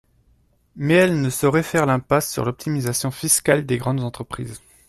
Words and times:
Mais 0.75 0.95
elle 0.95 1.21
ne 1.21 1.29
saurait 1.29 1.61
faire 1.61 1.85
l’impasse 1.85 2.27
sur 2.33 2.43
l’optimisation 2.43 3.11
fiscale 3.11 3.67
des 3.67 3.77
grandes 3.77 4.01
entreprises. 4.01 4.59